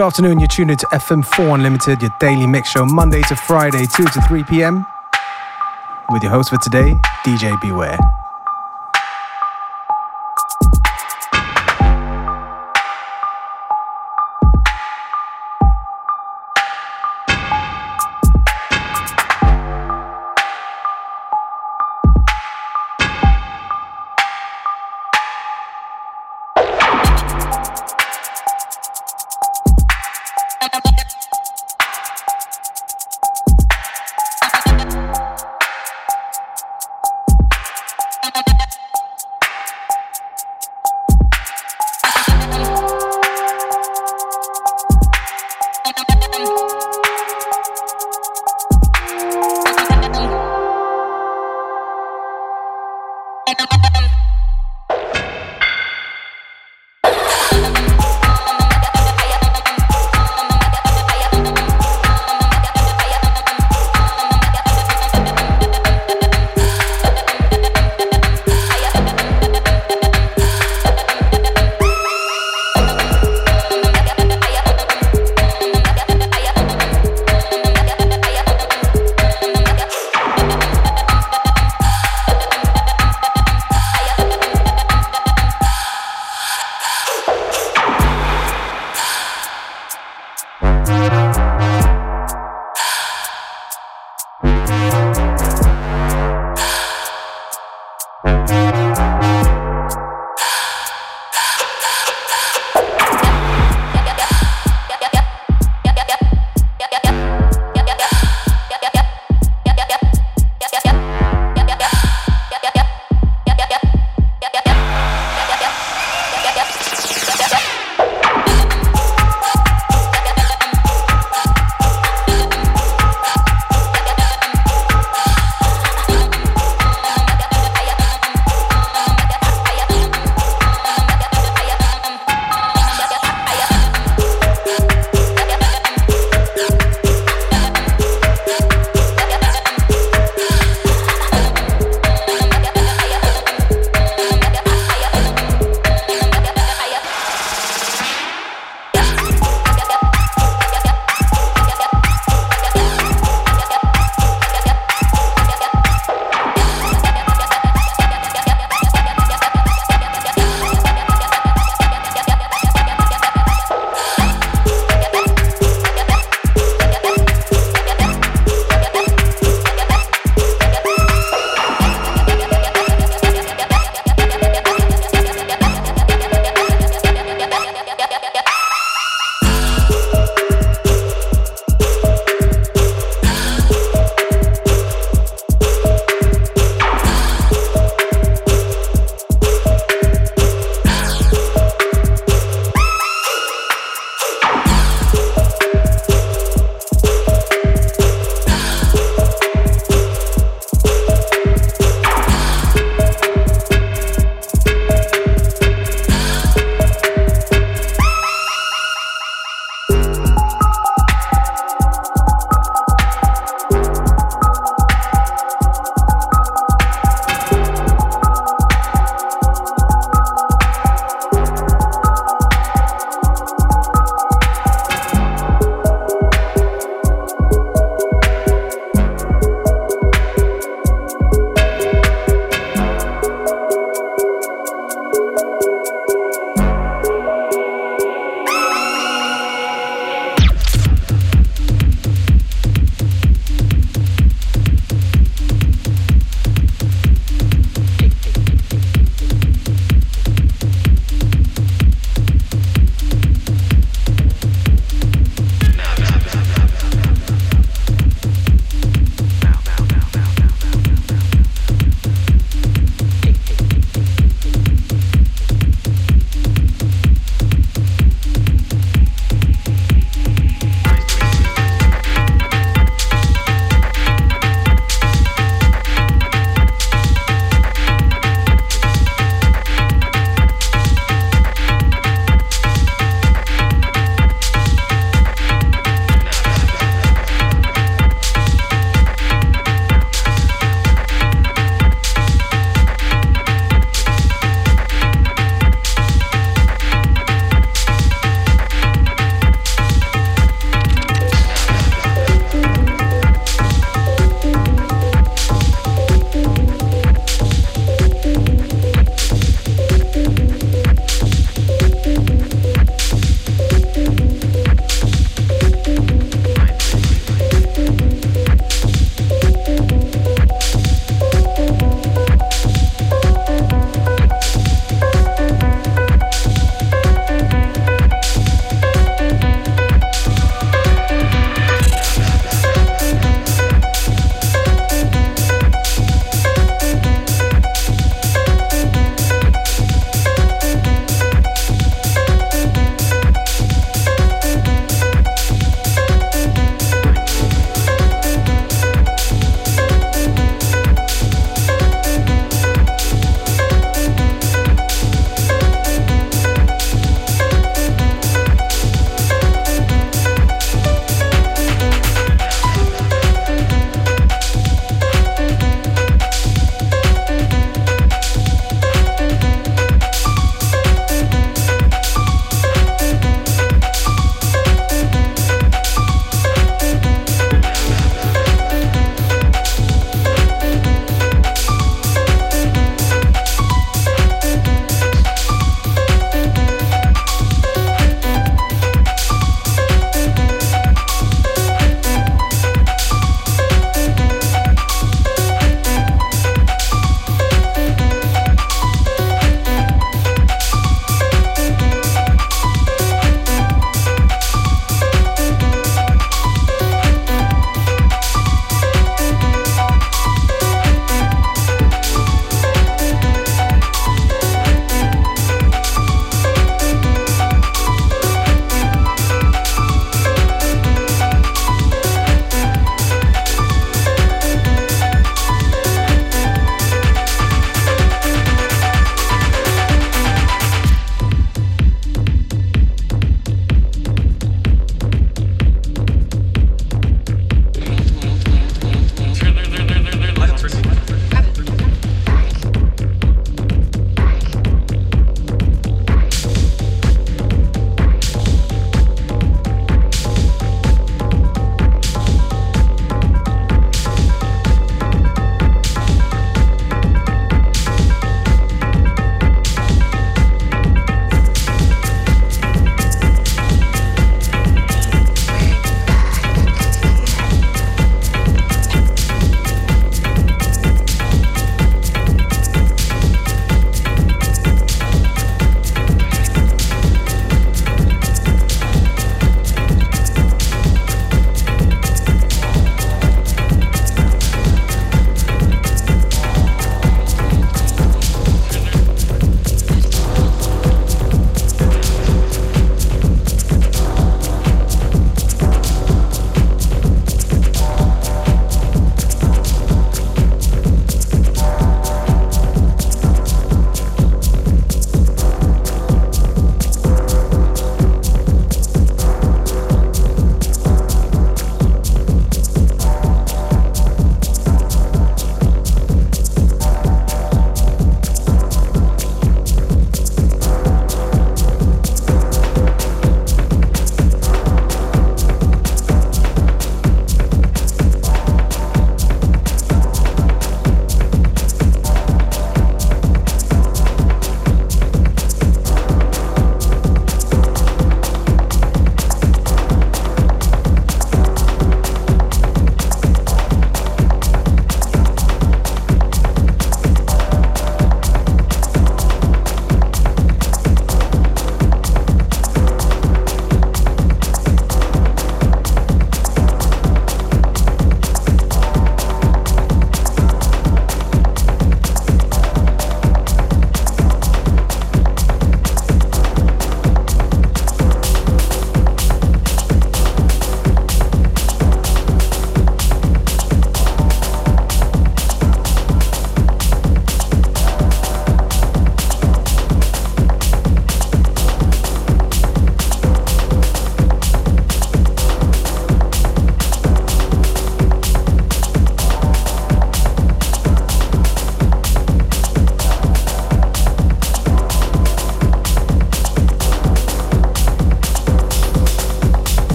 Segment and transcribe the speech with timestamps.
[0.00, 4.04] Good afternoon, you're tuned into FM4 Unlimited, your daily mix show, Monday to Friday, 2
[4.04, 4.86] to 3 p.m.
[6.08, 7.98] With your host for today, DJ Beware.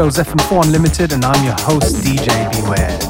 [0.00, 3.09] Show is FM4 Unlimited, and I'm your host, DJ Beware.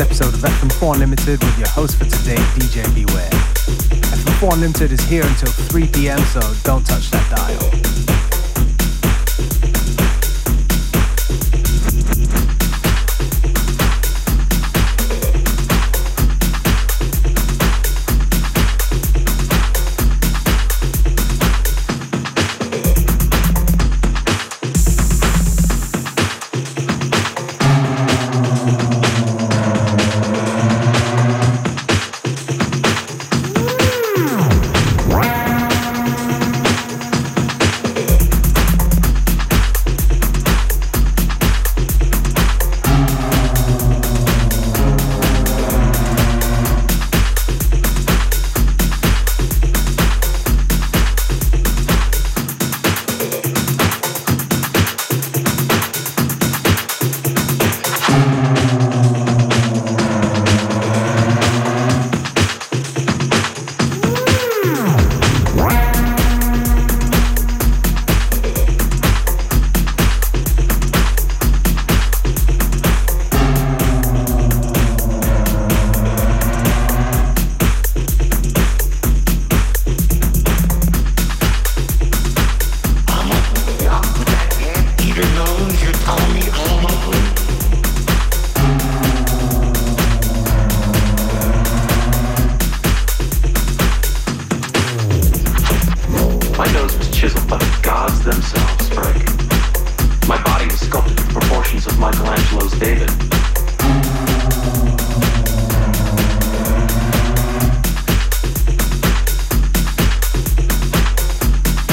[0.00, 3.28] Episode of FM4 Unlimited with your host for today, DJ Beware.
[3.30, 8.09] FM4 Unlimited is here until 3 p.m., so don't touch that dial.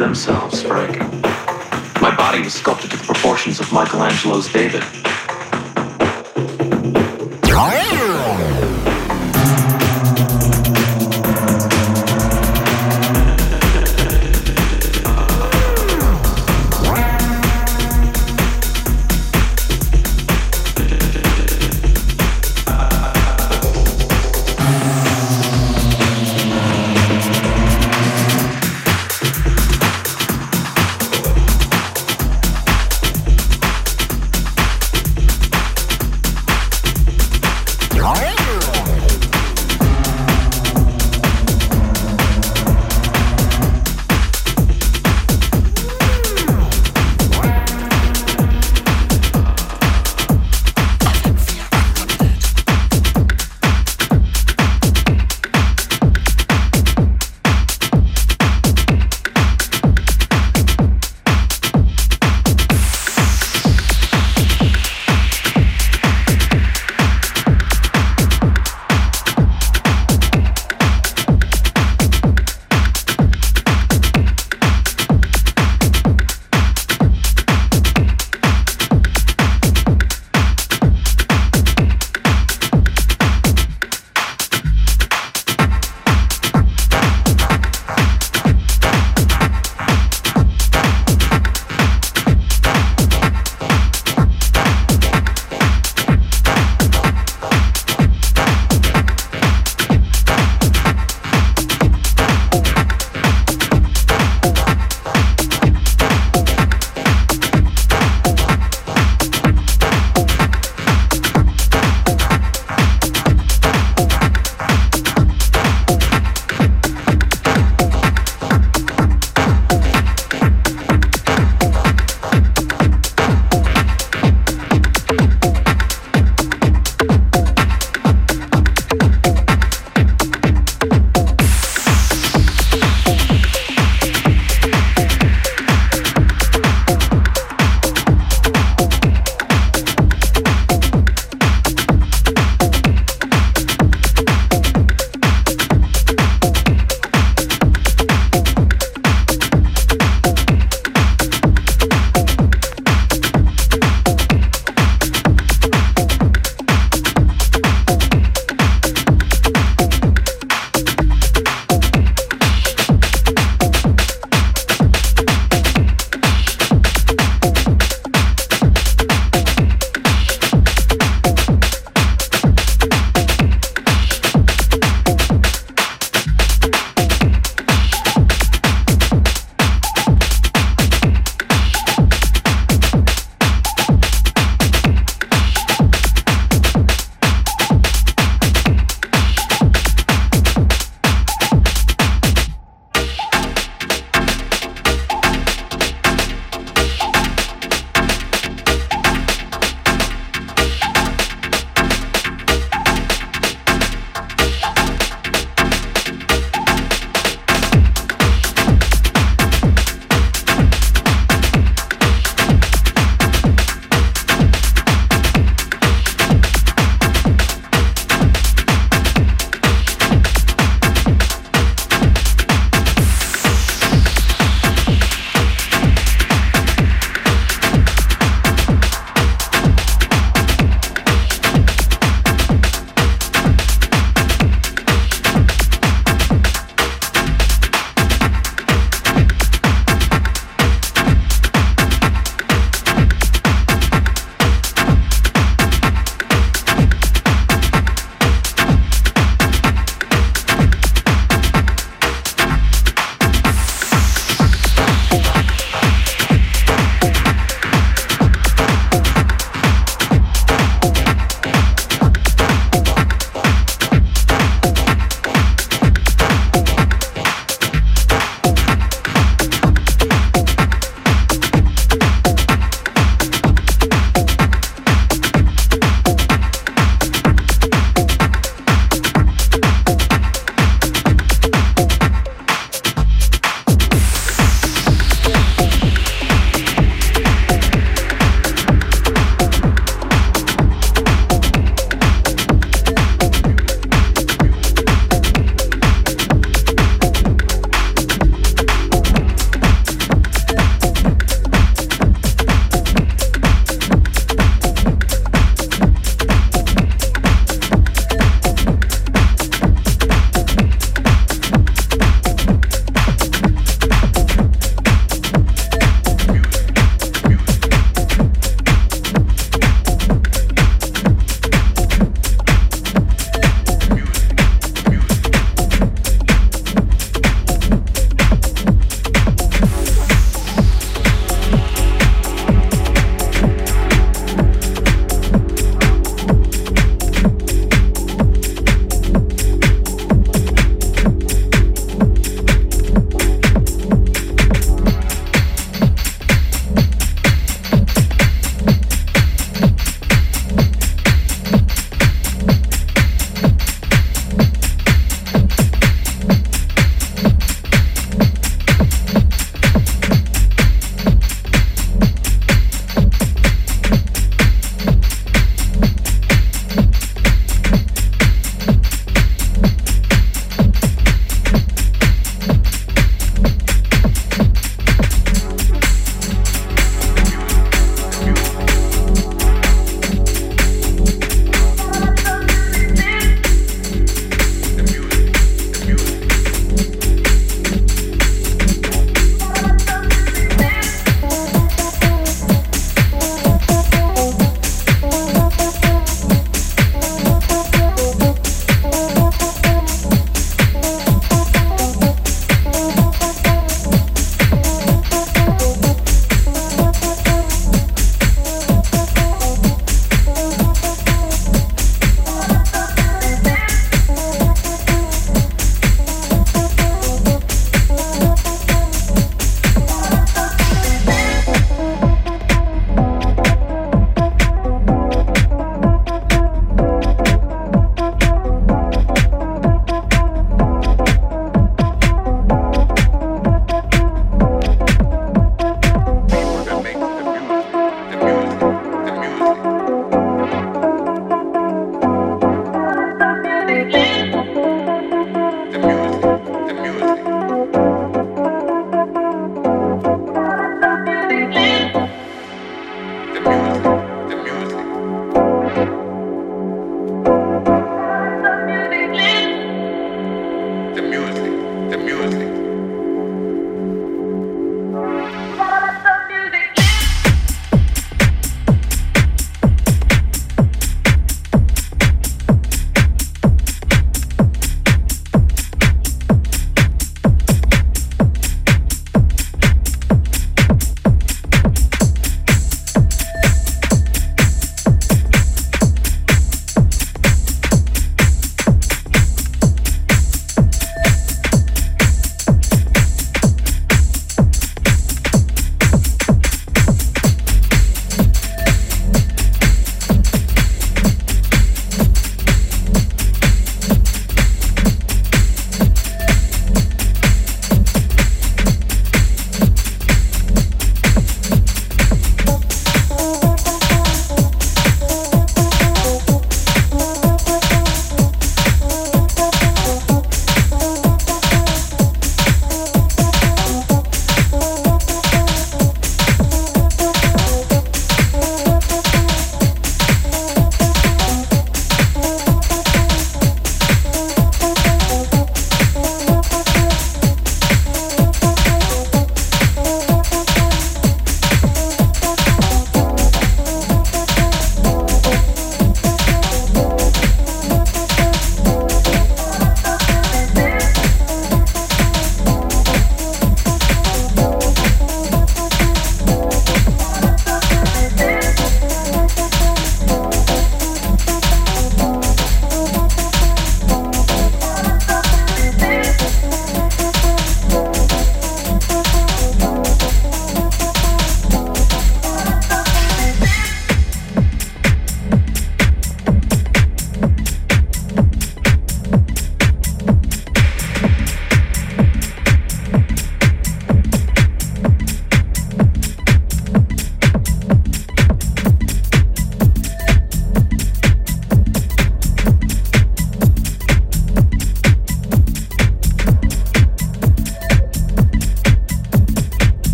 [0.00, 0.98] themselves, Frank.
[2.00, 4.82] My body was sculpted to the proportions of Michelangelo's David.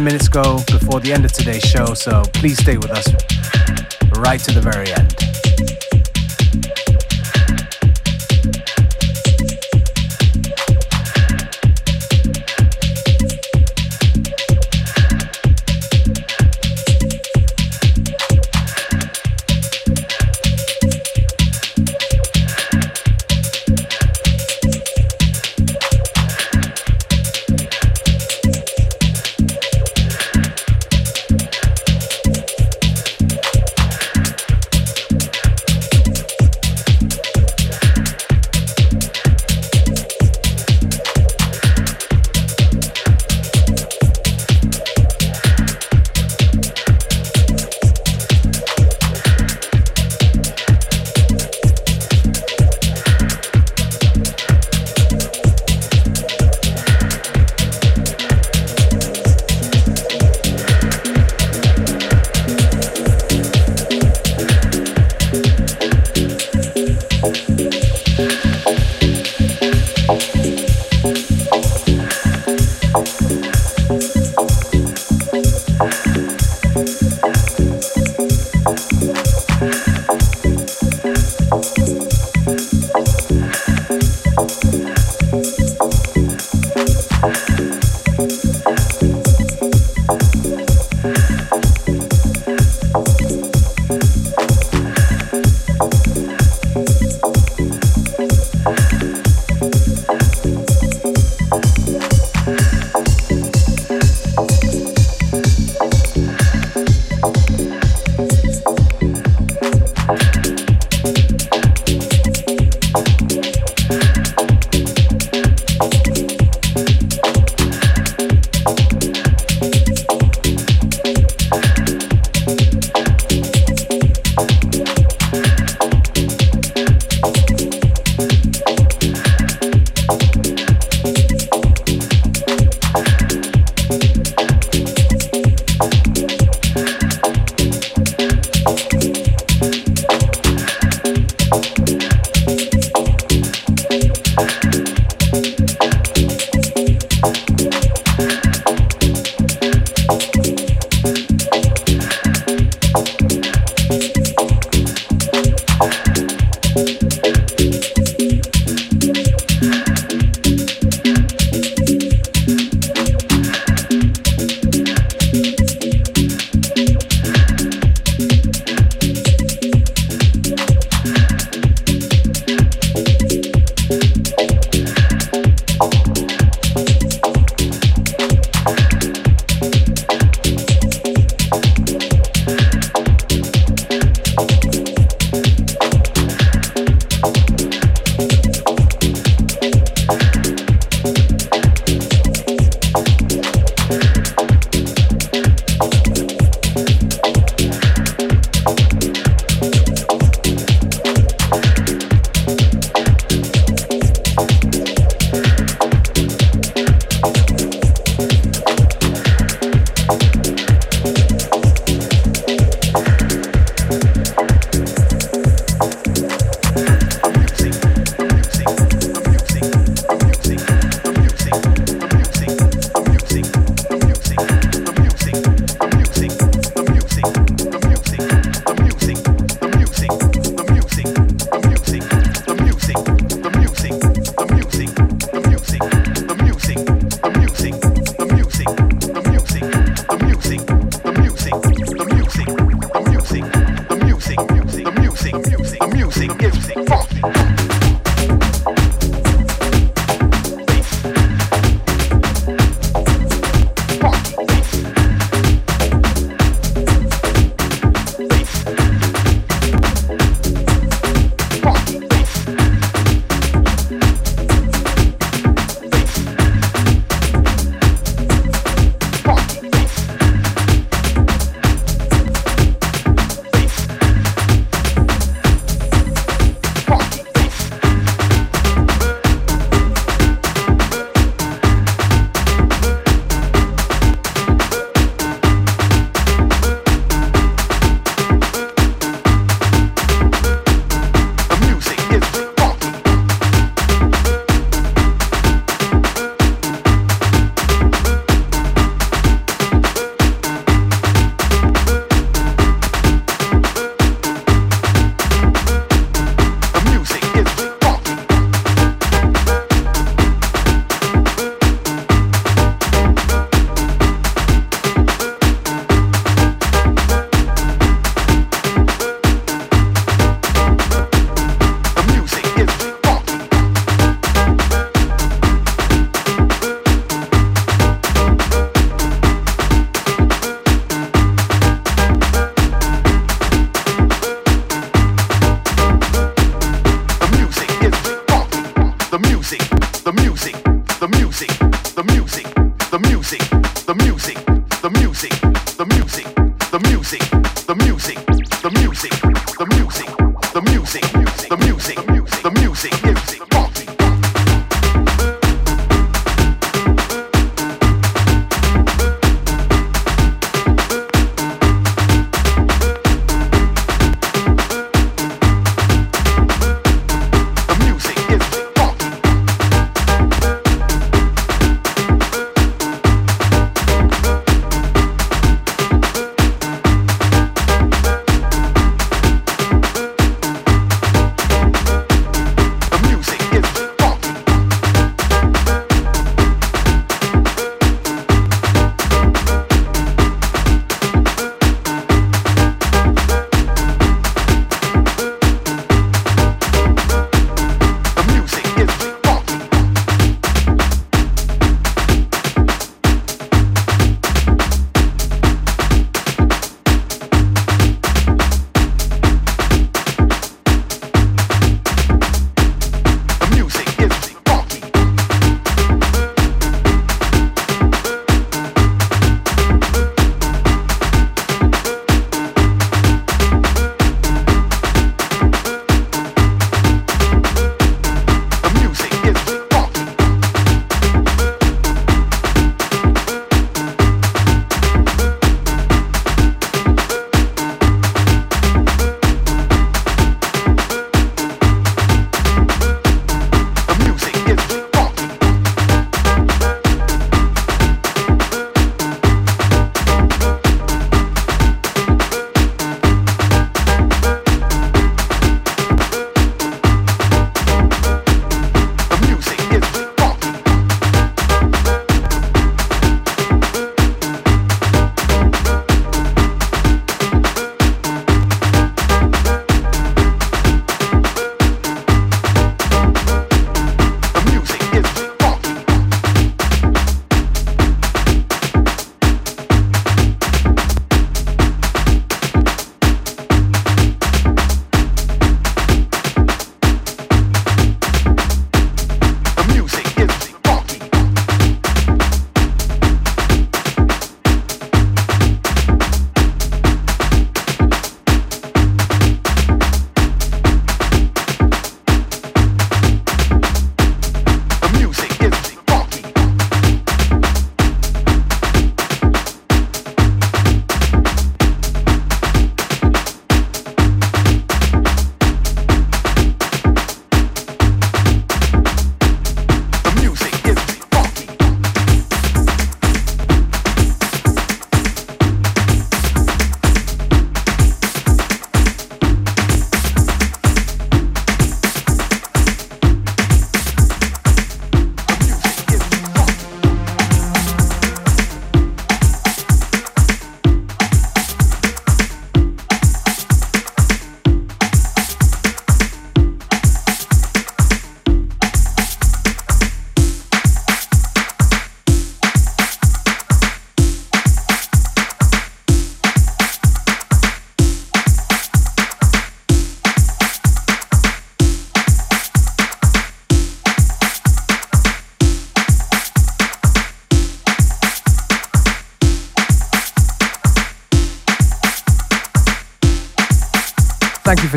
[0.00, 3.06] About 15 minutes go before the end of today's show, so please stay with us
[4.18, 5.19] right to the very end.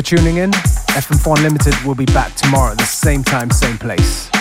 [0.04, 0.50] Tuning in.
[0.50, 4.33] FM4 Unlimited will be back tomorrow at the same time, same place.